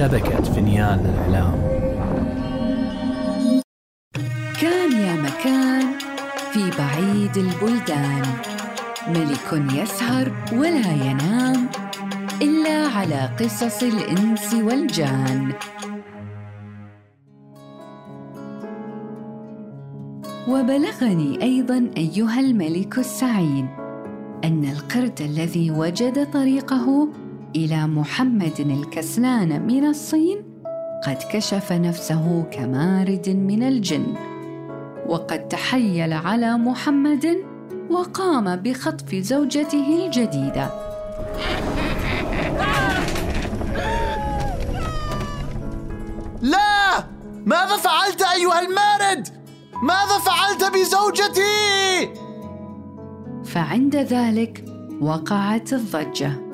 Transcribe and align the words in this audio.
شبكة 0.00 0.42
فينيان 0.42 0.98
الإعلام. 0.98 1.54
كان 4.60 4.92
يا 4.92 5.14
مكان 5.22 5.82
في 6.52 6.70
بعيد 6.78 7.36
البلدان. 7.36 8.22
ملك 9.08 9.72
يسهر 9.72 10.32
ولا 10.52 10.92
ينام 10.92 11.68
إلا 12.42 12.86
على 12.86 13.30
قصص 13.40 13.82
الإنس 13.82 14.54
والجان. 14.54 15.52
وبلغني 20.48 21.42
أيضا 21.42 21.90
أيها 21.96 22.40
الملك 22.40 22.98
السعيد 22.98 23.66
أن 24.44 24.64
القرد 24.64 25.20
الذي 25.20 25.70
وجد 25.70 26.30
طريقه 26.32 27.08
إلى 27.56 27.86
محمد 27.86 28.60
الكسلان 28.60 29.66
من 29.66 29.84
الصين 29.84 30.44
قد 31.06 31.18
كشف 31.32 31.72
نفسه 31.72 32.42
كمارد 32.42 33.28
من 33.28 33.62
الجن 33.62 34.14
وقد 35.06 35.48
تحيل 35.48 36.12
على 36.12 36.58
محمد 36.58 37.36
وقام 37.90 38.56
بخطف 38.56 39.14
زوجته 39.14 40.06
الجديدة. 40.06 40.70
لا! 46.42 47.04
ماذا 47.46 47.76
فعلت 47.76 48.22
أيها 48.22 48.60
المارد؟ 48.60 49.28
ماذا 49.82 50.18
فعلت 50.26 50.64
بزوجتي؟ 50.74 52.14
فعند 53.44 53.96
ذلك 53.96 54.64
وقعت 55.00 55.72
الضجة. 55.72 56.49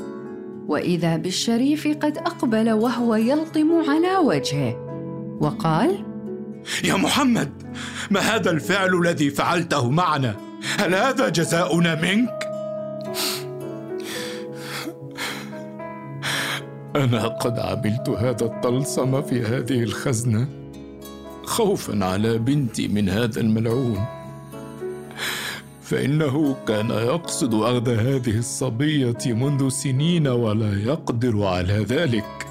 وإذا 0.68 1.16
بالشريف 1.16 1.88
قد 1.88 2.18
أقبل 2.18 2.72
وهو 2.72 3.14
يلطم 3.14 3.72
على 3.88 4.16
وجهه. 4.16 4.76
وقال 5.40 6.04
يا 6.84 6.94
محمد 6.94 7.62
ما 8.10 8.20
هذا 8.20 8.50
الفعل 8.50 8.94
الذي 8.94 9.30
فعلته 9.30 9.90
معنا؟ 9.90 10.36
هل 10.78 10.94
هذا 10.94 11.28
جزاؤنا 11.28 11.94
منك؟ 11.94 12.46
أنا 16.96 17.26
قد 17.26 17.58
عملت 17.58 18.08
هذا 18.08 18.44
الطلسم 18.44 19.22
في 19.22 19.42
هذه 19.42 19.82
الخزنة. 19.82 20.48
خوفا 21.44 22.04
على 22.04 22.38
بنتي 22.38 22.88
من 22.88 23.08
هذا 23.08 23.40
الملعون. 23.40 24.15
فإنه 25.86 26.56
كان 26.68 26.90
يقصد 26.90 27.54
أخذ 27.54 27.88
هذه 27.88 28.38
الصبية 28.38 29.18
منذ 29.26 29.68
سنين 29.68 30.28
ولا 30.28 30.82
يقدر 30.82 31.44
على 31.44 31.78
ذلك. 31.78 32.46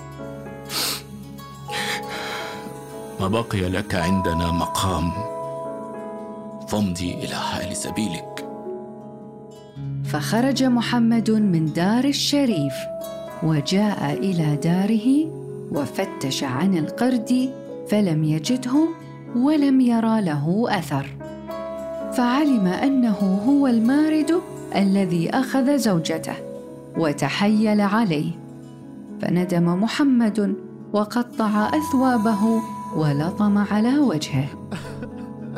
ما 3.20 3.28
بقي 3.28 3.70
لك 3.70 3.96
عندنا 3.96 4.52
مقام. 4.52 5.12
فامضي 6.68 7.14
إلى 7.14 7.36
حال 7.36 7.76
سبيلك. 7.76 8.46
فخرج 10.06 10.64
محمد 10.64 11.32
من 11.32 11.74
دار 11.74 12.04
الشريف 12.04 12.74
وجاء 13.44 14.14
إلى 14.14 14.56
داره 14.56 15.32
وفتش 15.72 16.44
عن 16.44 16.78
القرد 16.78 17.50
فلم 17.90 18.24
يجده 18.24 18.90
ولم 19.36 19.82
يرى 19.82 20.22
له 20.22 20.66
أثر. 20.70 21.15
فعلم 22.18 22.68
أنه 22.68 23.42
هو 23.48 23.68
المارد 23.68 24.42
الذي 24.76 25.30
أخذ 25.30 25.78
زوجته 25.78 26.36
وتحيل 26.98 27.82
عليه. 27.82 28.32
فندم 29.22 29.84
محمد 29.84 30.56
وقطع 30.94 31.70
أثوابه 31.74 32.62
ولطم 32.96 33.58
على 33.58 34.00
وجهه. 34.00 34.48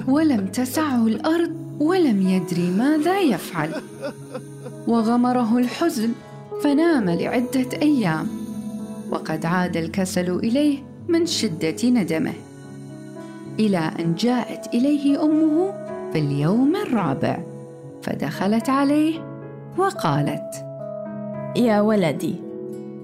ولم 0.08 0.48
تسعه 0.48 1.08
الأرض 1.08 1.52
ولم 1.80 2.22
يدري 2.22 2.72
ماذا 2.72 3.20
يفعل. 3.20 3.70
وغمره 4.88 5.58
الحزن 5.58 6.12
فنام 6.64 7.10
لعدة 7.10 7.70
أيام. 7.82 8.28
وقد 9.12 9.46
عاد 9.46 9.78
الكسل 9.78 10.32
إليه 10.32 10.84
من 11.08 11.26
شدة 11.26 11.90
ندمه. 11.90 12.34
إلى 13.60 13.92
أن 14.00 14.16
جاءت 14.16 14.74
إليه 14.74 15.24
أمه 15.24 15.87
في 16.14 16.20
اليوم 16.20 16.76
الرابع. 16.76 17.38
فدخلت 18.04 18.70
عليه 18.70 19.20
وقالت 19.78 20.66
يا 21.56 21.82
ولدي 21.82 22.36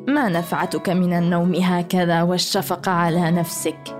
ما 0.07 0.29
نفعتك 0.29 0.89
من 0.89 1.13
النوم 1.13 1.55
هكذا 1.55 2.21
والشفقه 2.21 2.91
على 2.91 3.31
نفسك؟ 3.31 3.97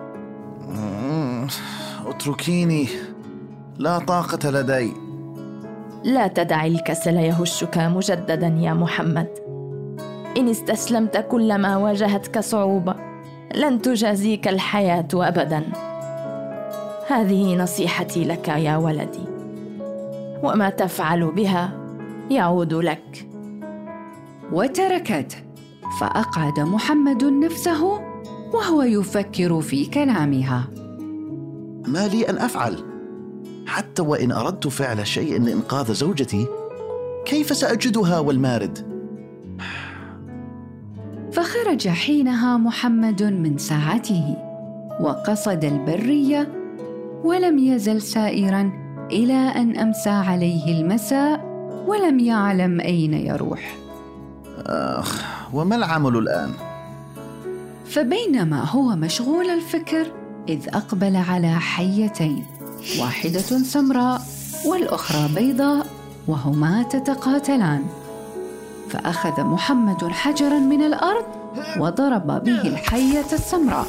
اتركيني. 2.08 2.88
لا 3.78 4.00
طاقة 4.00 4.50
لدي. 4.50 4.94
لا 6.04 6.28
تدع 6.28 6.66
الكسل 6.66 7.18
يهشك 7.18 7.78
مجددا 7.78 8.48
يا 8.48 8.74
محمد. 8.74 9.28
إن 10.38 10.50
استسلمت 10.50 11.18
كلما 11.18 11.78
واجهتك 11.78 12.40
صعوبة 12.40 12.96
لن 13.56 13.82
تجازيك 13.82 14.48
الحياة 14.48 15.08
ابدا. 15.14 15.64
هذه 17.08 17.56
نصيحتي 17.56 18.24
لك 18.24 18.48
يا 18.48 18.78
ولدي 18.78 19.26
وما 20.44 20.70
تفعل 20.70 21.32
بها 21.32 21.72
يعود 22.32 22.74
لك. 22.74 23.28
وتركته 24.52 25.38
فأقعد 26.00 26.60
محمد 26.60 27.24
نفسه 27.24 27.84
وهو 28.54 28.82
يفكر 28.82 29.62
في 29.62 29.86
كلامها. 29.86 30.68
ما 31.88 32.08
لي 32.08 32.30
أن 32.30 32.38
أفعل؟ 32.38 32.78
حتى 33.68 34.02
وإن 34.02 34.32
أردت 34.32 34.68
فعل 34.68 35.08
شيء 35.08 35.42
لإنقاذ 35.42 35.94
زوجتي 35.94 36.48
كيف 37.26 37.56
سأجدها 37.56 38.20
والمارد؟ 38.20 38.94
فخرج 41.32 41.88
حينها 41.88 42.58
محمد 42.58 43.24
من 43.24 43.58
ساعته 43.58 44.38
وقصد 45.00 45.64
البرية 45.64 46.63
ولم 47.24 47.60
يزل 47.60 48.02
سائرا 48.02 48.72
إلى 49.12 49.34
أن 49.34 49.78
أمسى 49.78 50.10
عليه 50.10 50.82
المساء 50.82 51.42
ولم 51.88 52.20
يعلم 52.20 52.80
أين 52.80 53.14
يروح. 53.14 53.76
أخ 54.66 55.24
وما 55.54 55.76
العمل 55.76 56.18
الآن؟ 56.18 56.52
فبينما 57.86 58.64
هو 58.64 58.96
مشغول 58.96 59.50
الفكر 59.50 60.12
إذ 60.50 60.68
أقبل 60.74 61.16
على 61.16 61.56
حيتين 61.60 62.46
واحدة 63.00 63.64
سمراء 63.64 64.22
والأخرى 64.66 65.30
بيضاء 65.36 65.86
وهما 66.28 66.84
تتقاتلان. 66.84 67.84
فأخذ 68.90 69.44
محمد 69.44 70.04
حجرا 70.04 70.60
من 70.60 70.84
الأرض 70.84 71.26
وضرب 71.80 72.44
به 72.44 72.62
الحية 72.62 73.32
السمراء 73.34 73.88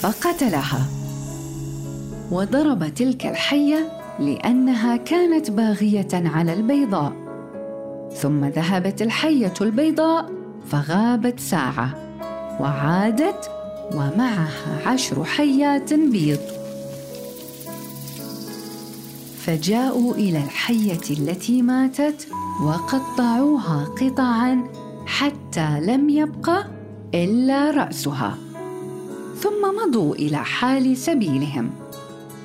فقتلها. 0.00 0.99
وضرب 2.30 2.94
تلك 2.94 3.26
الحية 3.26 3.92
لأنها 4.18 4.96
كانت 4.96 5.50
باغية 5.50 6.08
على 6.12 6.52
البيضاء. 6.52 7.12
ثم 8.14 8.44
ذهبت 8.44 9.02
الحية 9.02 9.54
البيضاء 9.60 10.30
فغابت 10.68 11.40
ساعة 11.40 11.94
وعادت 12.60 13.50
ومعها 13.94 14.88
عشر 14.88 15.24
حيات 15.24 15.94
بيض. 15.94 16.38
فجاءوا 19.38 20.14
إلى 20.14 20.38
الحية 20.38 21.10
التي 21.10 21.62
ماتت 21.62 22.28
وقطعوها 22.64 23.84
قطعا 24.00 24.64
حتى 25.06 25.80
لم 25.80 26.08
يبق 26.08 26.50
إلا 27.14 27.70
رأسها. 27.70 28.38
ثم 29.38 29.86
مضوا 29.86 30.14
إلى 30.14 30.36
حال 30.36 30.96
سبيلهم. 30.96 31.70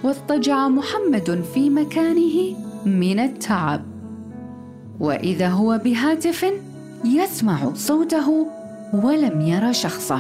واضطجع 0.06 0.68
محمد 0.68 1.44
في 1.54 1.70
مكانه 1.70 2.56
من 2.86 3.20
التعب. 3.20 3.82
وإذا 5.00 5.50
هو 5.50 5.82
بهاتف 5.84 6.46
يسمع 7.06 7.74
صوته 7.74 8.48
ولم 8.94 9.42
ير 9.42 9.72
شخصه. 9.72 10.20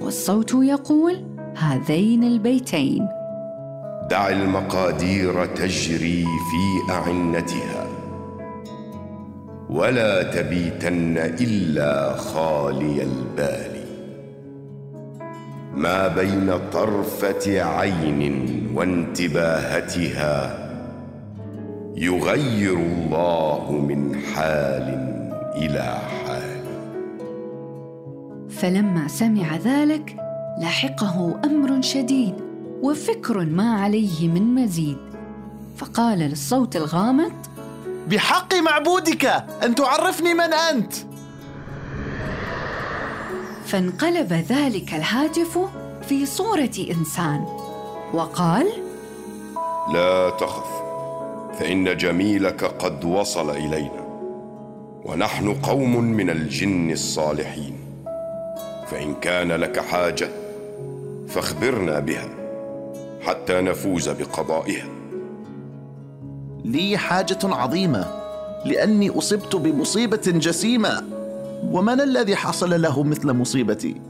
والصوت 0.00 0.54
يقول 0.54 1.24
هذين 1.56 2.24
البيتين 2.24 3.08
دع 4.10 4.28
المقادير 4.28 5.46
تجري 5.46 6.24
في 6.24 6.92
أعنتها. 6.92 7.86
ولا 9.70 10.22
تبيتن 10.22 11.18
إلا 11.18 12.16
خالي 12.16 13.02
البال. 13.02 13.73
ما 15.76 16.08
بين 16.08 16.58
طرفة 16.72 17.62
عين 17.62 18.42
وانتباهتها 18.74 20.64
يغير 21.96 22.76
الله 22.76 23.72
من 23.88 24.16
حال 24.16 24.88
إلى 25.56 25.98
حال. 26.24 26.64
فلما 28.50 29.08
سمع 29.08 29.56
ذلك 29.56 30.16
لحقه 30.60 31.40
أمر 31.44 31.82
شديد 31.82 32.34
وفكر 32.82 33.44
ما 33.44 33.72
عليه 33.72 34.28
من 34.28 34.54
مزيد. 34.54 34.96
فقال 35.76 36.18
للصوت 36.18 36.76
الغامض 36.76 37.32
بحق 38.08 38.54
معبودك 38.54 39.24
أن 39.64 39.74
تعرفني 39.74 40.34
من 40.34 40.52
أنت. 40.70 40.94
فانقلب 43.74 44.32
ذلك 44.32 44.94
الهاتف 44.94 45.58
في 46.08 46.26
صورة 46.26 46.70
إنسان 46.90 47.44
وقال 48.12 48.66
لا 49.92 50.30
تخف 50.30 50.82
فإن 51.58 51.96
جميلك 51.96 52.64
قد 52.64 53.04
وصل 53.04 53.50
إلينا 53.50 54.04
ونحن 55.04 55.54
قوم 55.54 56.04
من 56.04 56.30
الجن 56.30 56.90
الصالحين 56.90 57.76
فإن 58.86 59.14
كان 59.14 59.52
لك 59.52 59.80
حاجة 59.80 60.28
فاخبرنا 61.28 62.00
بها 62.00 62.28
حتى 63.22 63.60
نفوز 63.60 64.08
بقضائها. 64.08 64.88
لي 66.64 66.96
حاجة 66.98 67.38
عظيمة 67.44 68.06
لأني 68.64 69.18
أصبت 69.18 69.56
بمصيبة 69.56 70.22
جسيمة. 70.26 71.13
ومن 71.70 72.00
الذي 72.00 72.36
حصل 72.36 72.82
له 72.82 73.02
مثل 73.02 73.32
مصيبتي؟ 73.32 74.00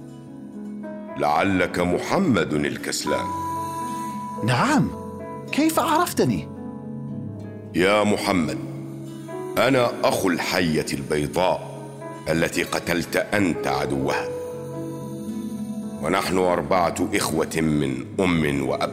لعلك 1.18 1.78
محمد 1.78 2.52
الكسلان. 2.52 3.26
نعم. 4.44 4.90
كيف 5.52 5.78
عرفتني؟ 5.78 6.48
يا 7.74 8.04
محمد 8.04 8.58
أنا 9.58 9.90
اخو 10.04 10.28
الحية 10.28 10.86
البيضاء 10.92 11.74
التي 12.28 12.62
قتلت 12.62 13.16
أنت 13.16 13.66
عدوها. 13.66 14.28
ونحن 16.02 16.38
أربعة 16.38 16.94
إخوة 17.14 17.60
من 17.60 18.04
أم 18.20 18.68
وأب 18.68 18.92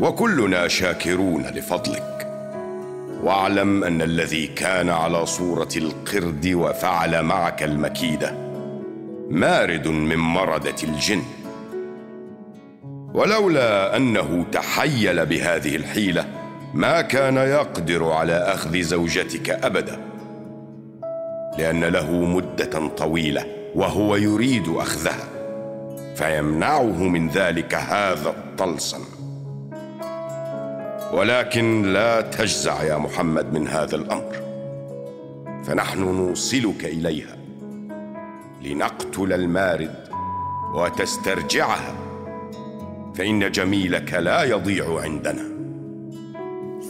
وكلنا 0.00 0.68
شاكرون 0.68 1.42
لفضلك. 1.42 2.15
واعلم 3.22 3.84
أن 3.84 4.02
الذي 4.02 4.46
كان 4.46 4.88
على 4.88 5.26
صورة 5.26 5.68
القرد 5.76 6.52
وفعل 6.54 7.22
معك 7.22 7.62
المكيدة 7.62 8.34
مارد 9.30 9.88
من 9.88 10.16
مردة 10.16 10.74
الجن. 10.82 11.22
ولولا 13.14 13.96
أنه 13.96 14.44
تحيل 14.52 15.26
بهذه 15.26 15.76
الحيلة 15.76 16.26
ما 16.74 17.00
كان 17.00 17.36
يقدر 17.36 18.12
على 18.12 18.32
أخذ 18.32 18.80
زوجتك 18.80 19.50
أبدا. 19.50 19.98
لأن 21.58 21.84
له 21.84 22.10
مدة 22.12 22.88
طويلة 22.88 23.46
وهو 23.74 24.16
يريد 24.16 24.68
أخذها 24.68 25.28
فيمنعه 26.16 27.02
من 27.02 27.28
ذلك 27.28 27.74
هذا 27.74 28.28
الطلسم. 28.28 29.15
ولكن 31.12 31.92
لا 31.92 32.20
تجزع 32.20 32.82
يا 32.82 32.98
محمد 32.98 33.52
من 33.52 33.68
هذا 33.68 33.96
الأمر. 33.96 34.36
فنحن 35.64 36.00
نوصلك 36.00 36.84
إليها 36.84 37.36
لنقتل 38.62 39.32
المارد 39.32 39.94
وتسترجعها. 40.74 41.94
فإن 43.14 43.50
جميلك 43.50 44.14
لا 44.14 44.44
يضيع 44.44 45.00
عندنا. 45.00 45.42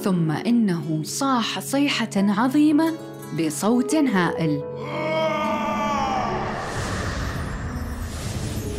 ثم 0.03 0.31
إنه 0.31 1.01
صاح 1.03 1.61
صيحة 1.61 2.11
عظيمة 2.17 2.93
بصوت 3.39 3.95
هائل. 3.95 4.63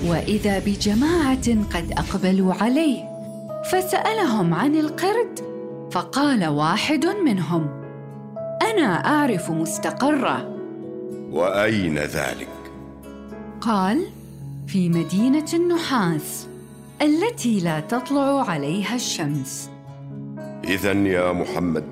وإذا 0.05 0.59
بجماعة 0.59 1.47
قد 1.73 1.91
أقبلوا 1.97 2.53
عليه 2.53 3.16
فسألهم 3.71 4.53
عن 4.53 4.75
القرد 4.75 5.39
فقال 5.91 6.47
واحد 6.47 7.05
منهم 7.05 7.67
أنا 8.61 9.05
أعرف 9.05 9.51
مستقرة. 9.51 10.57
وأين 11.31 11.97
ذلك؟ 11.97 12.47
قال 13.61 14.05
في 14.67 14.89
مدينة 14.89 15.45
النحاس 15.53 16.47
التي 17.01 17.59
لا 17.59 17.79
تطلع 17.79 18.49
عليها 18.49 18.95
الشمس. 18.95 19.69
اذا 20.63 20.91
يا 20.91 21.31
محمد 21.31 21.83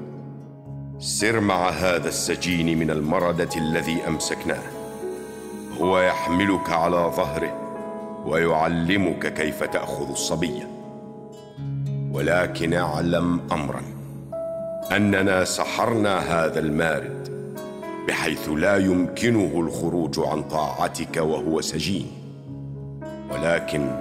سر 1.00 1.40
مع 1.40 1.70
هذا 1.70 2.08
السجين 2.08 2.80
من 2.80 2.92
المردة 2.92 3.50
الذي 3.58 4.08
أمسكناه. 4.08 4.64
هو 5.82 6.00
يحملك 6.00 6.70
على 6.70 7.12
ظهره 7.16 7.54
ويعلمك 8.26 9.34
كيف 9.34 9.64
تأخذ 9.64 10.10
الصبية. 10.10 10.75
ولكن 12.16 12.74
اعلم 12.74 13.42
امرا 13.52 13.82
أننا 14.92 15.44
سحرنا 15.44 16.18
هذا 16.18 16.60
المارد 16.60 17.30
بحيث 18.08 18.50
لا 18.50 18.78
يمكنه 18.78 19.60
الخروج 19.60 20.20
عن 20.20 20.44
طاعتك 20.44 21.18
وهو 21.18 21.62
سجين. 21.62 22.08
ولكن 23.32 23.92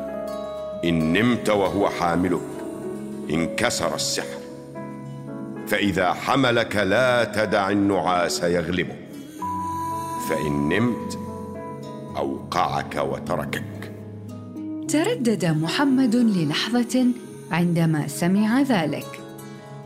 إن 0.85 1.13
نمت 1.13 1.51
وهو 1.51 1.89
حاملك 1.89 2.41
انكسر 3.31 3.95
السحر. 3.95 4.39
فإذا 5.67 6.13
حملك 6.13 6.77
لا 6.77 7.25
تدع 7.25 7.71
النعاس 7.71 8.43
يغلبه 8.43 8.97
فإن 10.31 10.69
نمت 10.69 11.19
أوقعك 12.17 12.97
وتركك. 12.97 13.93
تردد 14.89 15.45
محمد 15.45 16.17
للحظة 16.17 17.07
عندما 17.53 18.09
سمع 18.09 18.63
ذلك 18.63 19.21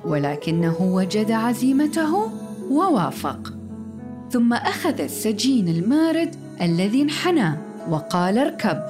ولكنه 0.04 0.76
وجد 0.80 1.30
عزيمته 1.30 2.30
ووافق. 2.70 3.52
ثم 4.30 4.52
أخذ 4.52 5.00
السجين 5.00 5.68
المارد 5.68 6.36
الذي 6.60 7.02
انحنى 7.02 7.52
وقال 7.90 8.38
اركب. 8.38 8.82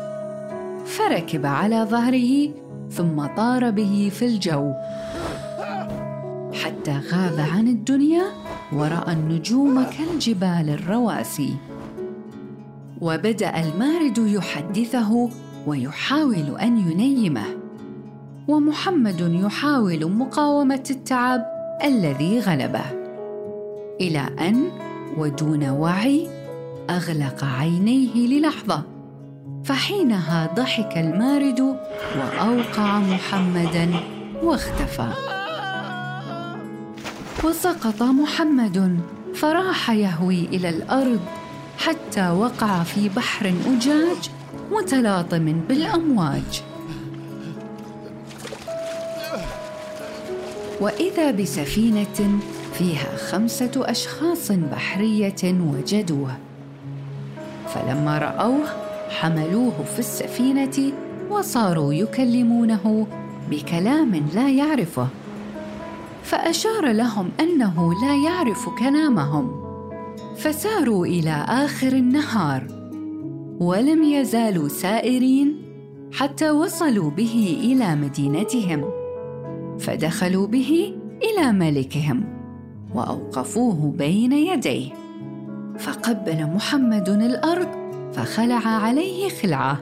فركب 0.87 1.47
على 1.47 1.87
ظهره 1.91 2.51
ثم 2.91 3.27
طار 3.37 3.71
به 3.71 4.11
في 4.15 4.25
الجو. 4.27 4.73
حتى 6.53 7.01
غاب 7.13 7.47
عن 7.53 7.69
الدنيا 7.69 8.25
ورأى 8.73 9.13
النجوم 9.13 9.85
كالجبال 9.85 10.71
الرواسي. 10.71 11.55
وبدأ 13.01 13.61
المارد 13.61 14.19
يحدثه 14.19 15.31
ويحاول 15.67 16.59
أن 16.61 16.91
ينيمه. 16.91 17.58
ومحمد 18.49 19.21
يحاول 19.21 20.13
مقاومة 20.13 20.85
التعب 20.91 21.45
الذي 21.85 22.41
غلبه. 22.41 22.85
إلى 24.01 24.27
أن 24.41 24.71
ودون 25.17 25.69
وعي 25.69 26.29
أغلق 26.91 27.45
عينيه 27.45 28.15
للحظة 28.15 28.83
فحينها 29.65 30.55
ضحك 30.55 30.99
المارد 30.99 31.61
وأوقع 32.19 32.99
محمدا 32.99 33.91
واختفى. 34.43 35.09
وسقط 37.45 38.03
محمد 38.03 39.01
فراح 39.35 39.91
يهوي 39.91 40.45
إلى 40.45 40.69
الأرض 40.69 41.21
حتى 41.79 42.31
وقع 42.31 42.83
في 42.83 43.09
بحر 43.09 43.47
أجاج 43.47 44.31
متلاطم 44.73 45.61
بالأمواج. 45.69 46.63
وإذا 50.81 51.31
بسفينة 51.31 52.41
فيها 52.73 53.17
خمسة 53.17 53.71
أشخاص 53.77 54.53
بحرية 54.53 55.43
وجدوه 55.45 56.37
فلما 57.75 58.19
رأوه 58.19 58.65
حملوه 59.11 59.85
في 59.95 59.99
السفينة 59.99 60.93
وصاروا 61.31 61.93
يكلمونه 61.95 63.07
بكلام 63.51 64.15
لا 64.35 64.51
يعرفه. 64.51 65.09
فأشار 66.23 66.93
لهم 66.93 67.31
أنه 67.41 67.95
لا 68.03 68.15
يعرف 68.25 68.69
كلامهم. 68.69 69.65
فساروا 70.37 71.07
إلى 71.07 71.45
آخر 71.49 71.93
النهار. 71.93 72.67
ولم 73.61 74.03
يزالوا 74.03 74.69
سائرين 74.69 75.63
حتى 76.13 76.51
وصلوا 76.51 77.11
به 77.11 77.59
إلى 77.65 77.97
مدينتهم. 77.97 78.98
فدخلوا 79.79 80.47
به 80.47 80.95
إلى 81.23 81.53
ملكهم 81.53 82.25
وأوقفوه 82.95 83.95
بين 83.99 84.33
يديه. 84.33 84.93
فقبل 85.79 86.47
محمد 86.47 87.09
الأرض 87.09 87.69
فخلع 88.13 88.69
عليه 88.69 89.29
خلعة. 89.29 89.81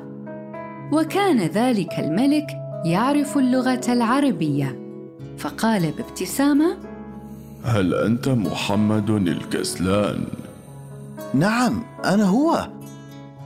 وكان 0.92 1.40
ذلك 1.40 1.98
الملك 1.98 2.46
يعرف 2.84 3.38
اللغة 3.38 3.80
العربية. 3.88 4.78
فقال 5.38 5.92
بابتسامة 5.92 6.76
هل 7.64 7.94
أنت 7.94 8.28
محمد 8.28 9.10
الكسلان؟ 9.10 10.24
نعم 11.34 11.82
أنا 12.04 12.24
هو. 12.24 12.68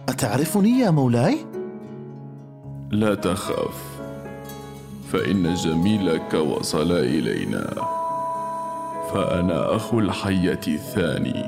أتعرفني 0.09 0.78
يا 0.78 0.90
مولاي؟ 0.90 1.37
لا 2.90 3.14
تخف. 3.14 3.89
فإن 5.12 5.55
جميلك 5.55 6.35
وصل 6.35 6.93
إلينا. 6.93 7.75
فأنا 9.14 9.76
أخو 9.76 10.00
الحية 10.00 10.61
الثاني 10.69 11.45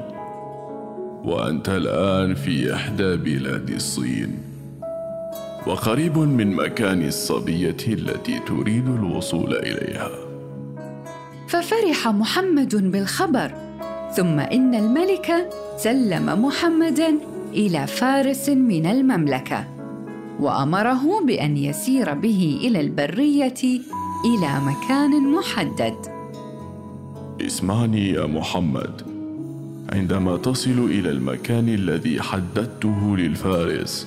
وأنت 1.25 1.69
الآن 1.69 2.35
في 2.35 2.75
إحدى 2.75 3.17
بلاد 3.17 3.71
الصين. 3.71 4.39
وقريب 5.67 6.19
من 6.19 6.57
مكان 6.57 7.07
الصبية 7.07 7.77
التي 7.89 8.39
تريد 8.39 8.89
الوصول 8.89 9.55
إليها. 9.55 10.11
ففرح 11.49 12.09
محمد 12.09 12.93
بالخبر 12.93 13.55
ثم 14.17 14.41
إن 14.41 14.75
الملك 14.75 15.49
سلم 15.77 16.45
محمدا 16.45 17.19
إلى 17.53 17.87
فارس 17.87 18.49
من 18.49 18.87
المملكة. 18.87 19.72
وأمره 20.41 21.27
بأن 21.27 21.57
يسير 21.57 22.15
به 22.15 22.61
إلى 22.65 22.81
البرية 22.81 23.63
إلى 24.25 24.61
مكان 24.67 25.33
محدد. 25.33 25.95
اسمعني 27.41 28.09
يا 28.11 28.27
محمد. 28.27 29.03
عندما 29.93 30.37
تصل 30.37 30.79
إلى 30.91 31.11
المكان 31.11 31.69
الذي 31.69 32.23
حددته 32.23 33.17
للفارس 33.17 34.07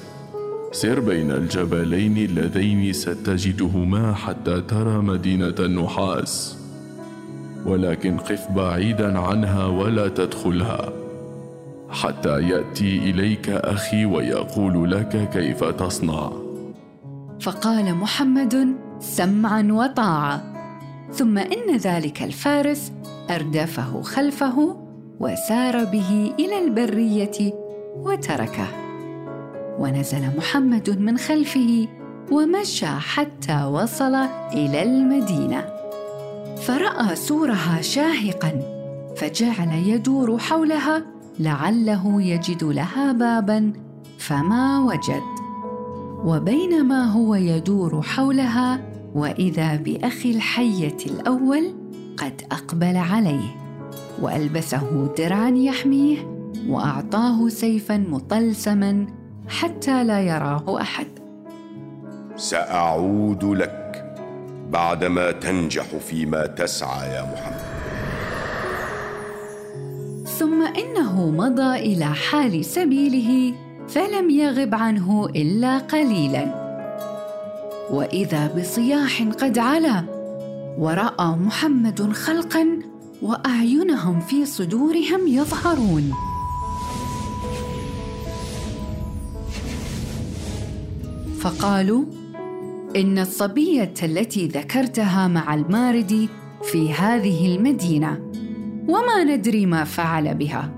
سر 0.72 1.00
بين 1.00 1.32
الجبلين 1.32 2.18
اللذين 2.18 2.94
ستجدهما 2.94 4.14
حتى 4.14 4.62
ترى 4.62 4.98
مدينة 4.98 5.56
النحاس. 5.60 6.58
ولكن 7.66 8.18
قف 8.18 8.52
بعيدا 8.52 9.20
عنها 9.20 9.66
ولا 9.66 10.08
تدخلها. 10.08 11.05
حتى 11.90 12.42
يأتي 12.42 12.98
إليك 12.98 13.50
أخي 13.50 14.06
ويقول 14.06 14.92
لك 14.92 15.30
كيف 15.34 15.64
تصنع. 15.64 16.32
فقال 17.42 17.96
محمد 17.96 18.76
سمعا 19.00 19.68
وطاعة. 19.72 20.44
ثم 21.12 21.38
إن 21.38 21.78
ذلك 21.78 22.24
الفارس 22.24 22.92
أردفه 23.30 24.02
خلفه 24.02 24.76
وسار 25.20 25.84
به 25.84 26.34
إلى 26.40 26.66
البرية 26.66 27.54
وتركه. 27.96 28.68
ونزل 29.80 30.38
محمد 30.38 31.00
من 31.00 31.18
خلفه 31.18 31.88
ومشى 32.32 32.86
حتى 32.86 33.64
وصل 33.64 34.16
إلى 34.54 34.84
المدينة. 34.84 35.66
فرأى 36.62 37.16
سورها 37.16 37.82
شاهقا 37.82 38.52
فجعل 39.16 39.74
يدور 39.74 40.38
حولها 40.38 41.15
لعله 41.40 42.22
يجد 42.22 42.64
لها 42.64 43.12
بابا 43.12 43.74
فما 44.18 44.80
وجد. 44.80 45.24
وبينما 46.26 47.12
هو 47.12 47.36
يدور 47.36 48.02
حولها 48.02 48.82
وإذا 49.16 49.76
باخي 49.76 50.32
الحية 50.32 50.98
الأول 51.06 51.74
قد 52.18 52.42
أقبل 52.52 52.98
عليه 52.98 53.56
وألبسه 54.22 55.14
درعا 55.18 55.50
يحميه 55.50 56.18
وأعطاه 56.68 57.50
سيفا 57.50 57.98
مطلسما 57.98 59.08
حتى 59.48 60.04
لا 60.04 60.22
يراه 60.22 60.82
أحد. 60.82 61.08
سأعود 62.36 63.44
لك 63.44 64.16
بعدما 64.72 65.32
تنجح 65.32 65.86
فيما 65.96 66.46
تسعى 66.46 67.10
يا 67.10 67.22
محمد. 67.22 67.75
ثم 70.40 70.68
إنه 70.68 71.32
مضى 71.32 71.76
إلى 71.76 72.06
حال 72.06 72.66
سبيله 72.66 73.54
فلم 73.88 74.30
يغب 74.30 74.76
عنه 74.76 75.26
إلا 75.26 75.78
قليلا. 75.78 76.66
وإذا 77.92 78.54
بصياح 78.58 79.24
قد 79.24 79.58
علا 79.58 80.06
ورأى 80.80 81.28
محمد 81.28 82.12
خلقا 82.12 82.80
وأعينهم 83.22 84.20
في 84.20 84.46
صدورهم 84.46 85.28
يظهرون. 85.28 86.12
فقالوا 91.40 92.04
إن 92.96 93.20
الصبية 93.20 93.94
التي 94.04 94.48
ذكرتها 94.48 95.28
مع 95.28 95.54
المارد 95.54 96.30
في 96.64 96.94
هذه 96.94 97.56
المدينة. 97.56 98.25
وما 98.88 99.24
ندري 99.24 99.66
ما 99.66 99.84
فعل 99.84 100.34
بها. 100.34 100.70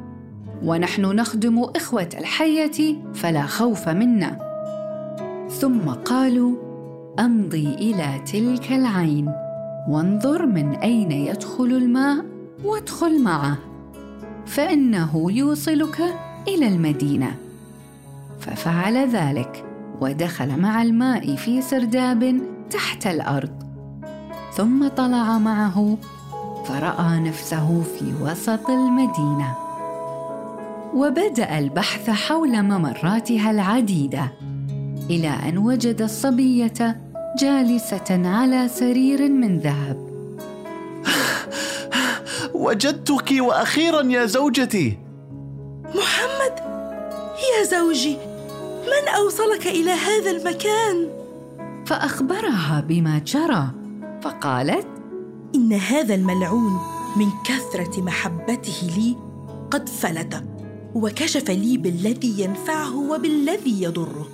ونحن 0.63 1.01
نخدم 1.01 1.63
إخوة 1.75 2.09
الحيه 2.17 2.95
فلا 3.13 3.45
خوف 3.45 3.89
منا. 3.89 4.37
ثم 5.49 5.89
قالوا 5.89 6.55
أمضي 7.19 7.67
إلى 7.67 8.21
تلك 8.33 8.71
العين. 8.71 9.33
وانظر 9.89 10.45
من 10.45 10.75
أين 10.75 11.11
يدخل 11.11 11.63
الماء 11.63 12.25
وادخل 12.65 13.23
معه. 13.23 13.57
فإنه 14.45 15.31
يوصلك 15.31 16.01
إلى 16.47 16.67
المدينة. 16.67 17.35
ففعل 18.39 18.97
ذلك 18.97 19.65
ودخل 20.01 20.59
مع 20.59 20.81
الماء 20.81 21.35
في 21.35 21.61
سرداب 21.61 22.41
تحت 22.69 23.07
الأرض. 23.07 23.63
ثم 24.53 24.87
طلع 24.87 25.37
معه 25.37 25.97
فرأى 26.67 27.19
نفسه 27.19 27.83
في 27.83 28.13
وسط 28.23 28.69
المدينة. 28.69 29.55
وبدأ 30.93 31.57
البحث 31.59 32.09
حول 32.09 32.63
ممراتها 32.63 33.51
العديدة 33.51 34.31
إلى 35.09 35.29
أن 35.29 35.57
وجد 35.57 36.01
الصبية 36.01 37.01
جالسة 37.39 38.27
على 38.27 38.67
سرير 38.67 39.29
من 39.29 39.59
ذهب. 39.59 40.07
وجدتك 42.65 43.31
وأخيرا 43.39 44.01
يا 44.01 44.25
زوجتي. 44.25 44.97
محمد 45.85 46.59
يا 47.37 47.63
زوجي 47.63 48.17
من 48.87 49.07
أوصلك 49.17 49.67
إلى 49.67 49.91
هذا 49.91 50.31
المكان؟ 50.31 51.07
فأخبرها 51.85 52.83
بما 52.87 53.19
جرى 53.19 53.67
فقالت 54.21 54.96
إن 55.55 55.73
هذا 55.73 56.15
الملعون 56.15 56.79
من 57.15 57.29
كثرة 57.45 58.01
محبته 58.01 58.87
لي 58.97 59.15
قد 59.71 59.89
فلت 59.89 60.43
وكشف 60.95 61.51
لي 61.51 61.77
بالذي 61.77 62.41
ينفعه 62.41 63.11
وبالذي 63.11 63.83
يضره 63.83 64.27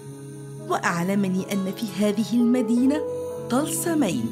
وأعلمني 0.70 1.54
أن 1.54 1.72
في 1.78 2.06
هذه 2.06 2.34
المدينة 2.34 3.02
طلسمين. 3.50 4.26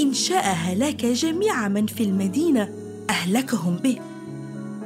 إن 0.00 0.12
شاء 0.12 0.44
هلاك 0.44 1.06
جميع 1.06 1.68
من 1.68 1.86
في 1.86 2.02
المدينة 2.02 2.74
أهلكهم 3.10 3.76
به. 3.76 3.98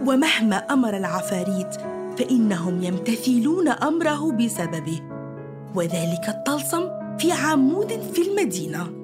ومهما 0.06 0.56
أمر 0.56 0.96
العفاريت 0.96 1.74
فإنهم 2.18 2.82
يمتثلون 2.82 3.68
أمره 3.68 4.32
بسببه. 4.32 5.00
وذلك 5.74 6.28
الطلسم 6.28 6.88
في 7.18 7.32
عمود 7.32 8.00
في 8.12 8.22
المدينة. 8.22 8.99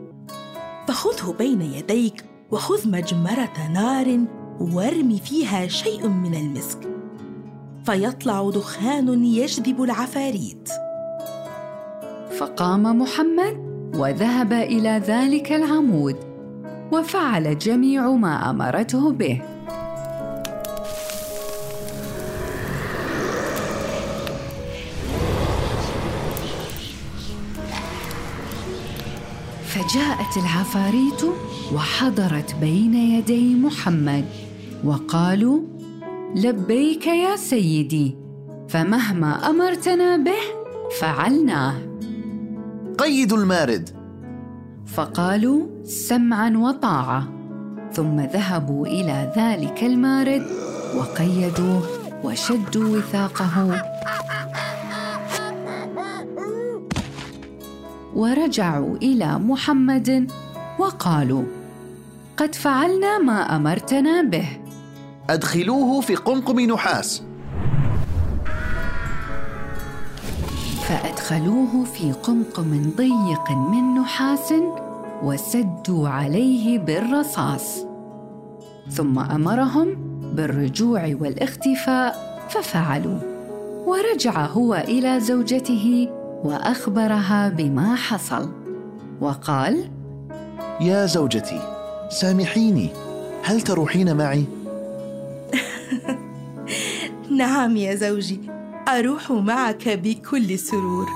فخذه 0.88 1.35
بين 1.38 1.61
يديك 1.61 2.25
وخذ 2.50 2.90
مجمرة 2.90 3.69
نار 3.73 4.21
وارم 4.61 5.16
فيها 5.16 5.66
شيء 5.66 6.09
من 6.09 6.35
المسك. 6.35 6.78
فيطلع 7.85 8.50
دخان 8.50 9.25
يجذب 9.25 9.83
العفاريت. 9.83 10.69
فقام 12.38 12.99
محمد 12.99 13.57
وذهب 13.95 14.52
إلى 14.52 15.02
ذلك 15.07 15.52
العمود 15.52 16.16
وفعل 16.93 17.59
جميع 17.59 18.11
ما 18.11 18.50
أمرته 18.50 19.12
به. 19.12 19.56
فجاءت 29.76 30.37
العفاريت 30.37 31.23
وحضرت 31.75 32.54
بين 32.61 32.95
يدي 32.95 33.54
محمد 33.54 34.25
وقالوا 34.85 35.61
لبيك 36.35 37.06
يا 37.06 37.37
سيدي 37.37 38.16
فمهما 38.68 39.50
أمرتنا 39.50 40.16
به 40.16 40.42
فعلناه. 41.00 41.75
قيدوا 42.99 43.38
المارد. 43.38 43.90
فقالوا 44.87 45.66
سمعا 45.85 46.50
وطاعة. 46.56 47.28
ثم 47.92 48.21
ذهبوا 48.21 48.87
إلى 48.87 49.33
ذلك 49.37 49.85
المارد 49.85 50.47
وقيدوه 50.97 51.83
وشدوا 52.25 52.99
وثاقه. 52.99 53.83
ورجعوا 58.17 58.97
إلى 58.97 59.39
محمد 59.39 60.31
وقالوا 60.79 61.43
قد 62.37 62.55
فعلنا 62.55 63.19
ما 63.19 63.57
أمرتنا 63.57 64.23
به. 64.23 64.49
أدخلوه 65.31 66.01
في 66.01 66.15
قمقم 66.15 66.61
نحاس. 66.61 67.23
فأدخلوه 70.89 71.85
في 71.85 72.13
قمقم 72.13 72.91
ضيق 72.97 73.51
من 73.51 73.95
نحاس 73.95 74.55
وسدوا 75.23 76.09
عليه 76.09 76.79
بالرصاص. 76.79 77.85
ثم 78.91 79.19
أمرهم 79.19 79.89
بالرجوع 80.35 81.15
والاختفاء 81.21 82.13
ففعلوا. 82.49 83.19
ورجع 83.87 84.47
هو 84.47 84.75
إلى 84.75 85.21
زوجته 85.21 86.09
وأخبرها 86.45 87.49
بما 87.49 87.95
حصل. 87.95 88.50
وقال 89.21 89.90
يا 90.81 91.07
زوجتي 91.07 91.61
سامحيني. 92.11 92.90
هل 93.43 93.61
تروحين 93.61 94.16
معي؟ 94.16 94.45
نعم 97.38 97.76
يا 97.76 97.95
زوجي 97.95 98.40
أروح 98.88 99.31
معك 99.31 99.88
بكل 99.88 100.59
سرور. 100.59 101.07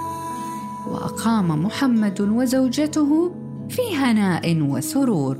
وأقام 0.89 1.65
محمد 1.65 2.21
وزوجته 2.21 3.35
في 3.69 3.97
هناء 3.97 4.63
وسرور. 4.63 5.37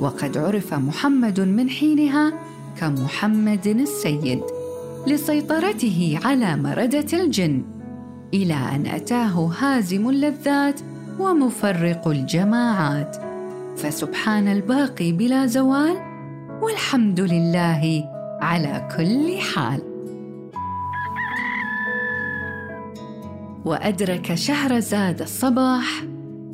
وقد 0.00 0.38
عرف 0.38 0.74
محمد 0.74 1.40
من 1.40 1.70
حينها 1.70 2.32
كمحمد 2.76 3.66
السيد 3.66 4.42
لسيطرته 5.06 6.20
على 6.24 6.56
مردة 6.56 7.06
الجن. 7.12 7.71
إلى 8.34 8.54
أن 8.54 8.86
أتاه 8.86 9.52
هازم 9.58 10.08
اللذات 10.08 10.80
ومفرق 11.18 12.08
الجماعات. 12.08 13.16
فسبحان 13.76 14.48
الباقي 14.48 15.12
بلا 15.12 15.46
زوال 15.46 15.96
والحمد 16.62 17.20
لله 17.20 18.04
على 18.40 18.88
كل 18.96 19.38
حال. 19.38 19.82
وأدرك 23.64 24.34
شهرزاد 24.34 25.22
الصباح 25.22 26.04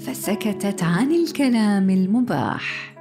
فسكتت 0.00 0.82
عن 0.82 1.12
الكلام 1.12 1.90
المباح. 1.90 2.97